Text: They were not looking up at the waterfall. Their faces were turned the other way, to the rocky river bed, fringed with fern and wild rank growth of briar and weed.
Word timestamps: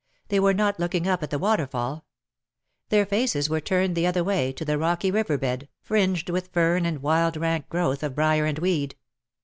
They 0.29 0.39
were 0.39 0.55
not 0.55 0.79
looking 0.79 1.07
up 1.07 1.21
at 1.21 1.29
the 1.29 1.37
waterfall. 1.37 2.05
Their 2.89 3.05
faces 3.05 3.51
were 3.51 3.61
turned 3.61 3.93
the 3.95 4.07
other 4.07 4.23
way, 4.23 4.51
to 4.53 4.65
the 4.65 4.79
rocky 4.79 5.11
river 5.11 5.37
bed, 5.37 5.69
fringed 5.79 6.27
with 6.31 6.47
fern 6.51 6.87
and 6.87 7.03
wild 7.03 7.37
rank 7.37 7.69
growth 7.69 8.01
of 8.01 8.15
briar 8.15 8.45
and 8.45 8.57
weed. 8.57 8.95